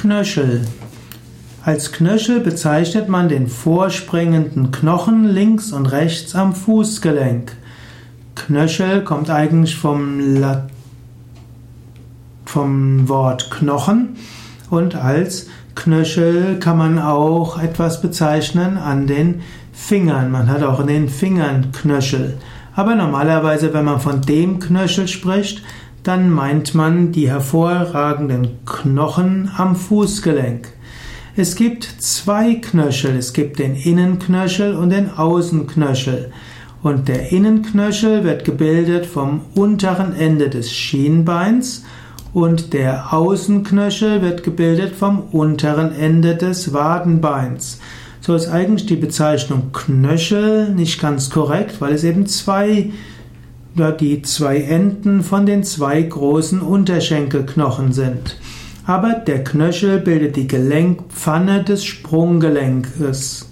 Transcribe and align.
Knöchel. 0.00 0.60
Als 1.64 1.90
Knöchel 1.90 2.38
bezeichnet 2.38 3.08
man 3.08 3.28
den 3.28 3.48
vorspringenden 3.48 4.70
Knochen 4.70 5.24
links 5.24 5.72
und 5.72 5.86
rechts 5.86 6.36
am 6.36 6.54
Fußgelenk. 6.54 7.50
Knöchel 8.36 9.02
kommt 9.02 9.28
eigentlich 9.28 9.74
vom, 9.74 10.38
La 10.38 10.68
vom 12.44 13.08
Wort 13.08 13.50
Knochen 13.50 14.10
und 14.70 14.94
als 14.94 15.48
Knöchel 15.74 16.60
kann 16.60 16.78
man 16.78 17.00
auch 17.00 17.60
etwas 17.60 18.00
bezeichnen 18.00 18.78
an 18.78 19.08
den 19.08 19.40
Fingern. 19.72 20.30
Man 20.30 20.48
hat 20.48 20.62
auch 20.62 20.78
in 20.78 20.86
den 20.86 21.08
Fingern 21.08 21.72
Knöchel. 21.72 22.38
Aber 22.76 22.94
normalerweise, 22.94 23.74
wenn 23.74 23.84
man 23.84 23.98
von 23.98 24.20
dem 24.20 24.60
Knöchel 24.60 25.08
spricht, 25.08 25.60
dann 26.02 26.30
meint 26.30 26.74
man 26.74 27.12
die 27.12 27.28
hervorragenden 27.28 28.64
Knochen 28.64 29.50
am 29.56 29.76
Fußgelenk. 29.76 30.68
Es 31.36 31.54
gibt 31.54 31.84
zwei 31.84 32.54
Knöchel, 32.54 33.16
es 33.16 33.32
gibt 33.32 33.58
den 33.58 33.76
Innenknöchel 33.76 34.74
und 34.74 34.90
den 34.90 35.10
Außenknöchel. 35.10 36.32
Und 36.82 37.08
der 37.08 37.32
Innenknöchel 37.32 38.24
wird 38.24 38.44
gebildet 38.44 39.06
vom 39.06 39.42
unteren 39.54 40.14
Ende 40.14 40.48
des 40.48 40.72
Schienbeins 40.72 41.84
und 42.32 42.72
der 42.72 43.12
Außenknöchel 43.12 44.22
wird 44.22 44.42
gebildet 44.42 44.94
vom 44.94 45.20
unteren 45.32 45.92
Ende 45.92 46.36
des 46.36 46.72
Wadenbeins. 46.72 47.80
So 48.20 48.34
ist 48.34 48.48
eigentlich 48.48 48.86
die 48.86 48.96
Bezeichnung 48.96 49.72
Knöchel 49.72 50.74
nicht 50.74 51.00
ganz 51.00 51.30
korrekt, 51.30 51.80
weil 51.80 51.94
es 51.94 52.04
eben 52.04 52.26
zwei 52.26 52.90
die 53.92 54.22
zwei 54.22 54.58
Enden 54.60 55.22
von 55.22 55.46
den 55.46 55.64
zwei 55.64 56.02
großen 56.02 56.60
Unterschenkelknochen 56.60 57.92
sind. 57.92 58.38
Aber 58.86 59.12
der 59.14 59.44
Knöchel 59.44 59.98
bildet 59.98 60.36
die 60.36 60.46
Gelenkpfanne 60.46 61.62
des 61.62 61.84
Sprunggelenkes. 61.84 63.50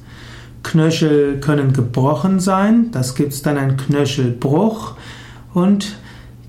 Knöchel 0.63 1.41
können 1.41 1.73
gebrochen 1.73 2.41
sein, 2.41 2.91
das 2.91 3.15
gibt 3.15 3.33
es 3.33 3.43
dann 3.43 3.57
einen 3.57 3.77
Knöchelbruch 3.77 4.95
und 5.55 5.97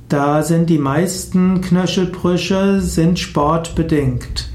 da 0.09 0.41
sind 0.41 0.69
die 0.69 0.77
meisten 0.77 1.61
Knöchelbrüche 1.61 2.81
sind 2.81 3.19
sportbedingt. 3.19 4.49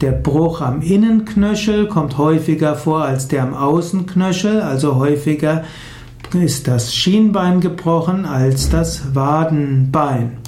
Der 0.00 0.12
Bruch 0.12 0.60
am 0.60 0.82
Innenknöchel 0.82 1.86
kommt 1.86 2.18
häufiger 2.18 2.74
vor 2.74 3.02
als 3.02 3.28
der 3.28 3.42
am 3.42 3.54
Außenknöchel, 3.54 4.60
also 4.60 4.96
häufiger 4.96 5.64
ist 6.34 6.68
das 6.68 6.94
Schienbein 6.94 7.60
gebrochen 7.60 8.24
als 8.24 8.68
das 8.68 9.14
Wadenbein. 9.14 10.38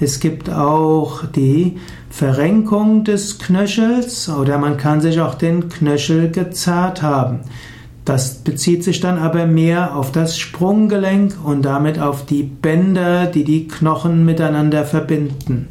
Es 0.00 0.20
gibt 0.20 0.50
auch 0.50 1.24
die 1.26 1.78
Verrenkung 2.10 3.04
des 3.04 3.38
Knöchels 3.38 4.28
oder 4.28 4.58
man 4.58 4.76
kann 4.76 5.00
sich 5.00 5.20
auch 5.20 5.34
den 5.34 5.68
Knöchel 5.68 6.30
gezerrt 6.30 7.02
haben. 7.02 7.40
Das 8.04 8.36
bezieht 8.36 8.84
sich 8.84 9.00
dann 9.00 9.18
aber 9.18 9.46
mehr 9.46 9.94
auf 9.94 10.12
das 10.12 10.38
Sprunggelenk 10.38 11.36
und 11.44 11.62
damit 11.62 11.98
auf 11.98 12.24
die 12.24 12.42
Bänder, 12.42 13.26
die 13.26 13.44
die 13.44 13.68
Knochen 13.68 14.24
miteinander 14.24 14.84
verbinden. 14.84 15.68